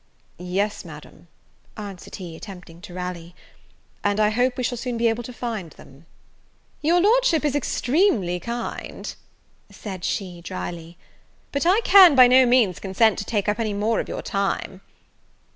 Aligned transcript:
"Yes, 0.39 0.83
Madam," 0.83 1.27
answered 1.77 2.15
he, 2.15 2.35
attempting 2.35 2.81
to 2.81 2.93
rally, 2.95 3.35
"and 4.03 4.19
I 4.19 4.31
hope 4.31 4.57
we 4.57 4.63
shall 4.63 4.79
soon 4.79 4.97
be 4.97 5.09
able 5.09 5.21
to 5.21 5.31
find 5.31 5.69
them." 5.73 6.07
"Your 6.81 6.99
Lordship 6.99 7.45
is 7.45 7.55
extremely 7.55 8.39
kind," 8.39 9.13
said 9.69 10.03
she, 10.03 10.41
drily, 10.41 10.97
"but 11.51 11.67
I 11.67 11.81
can 11.81 12.15
by 12.15 12.25
no 12.27 12.47
means 12.47 12.79
consent 12.79 13.19
to 13.19 13.25
take 13.25 13.47
up 13.47 13.59
any 13.59 13.75
more 13.75 13.99
of 13.99 14.09
your 14.09 14.23
time." 14.23 14.81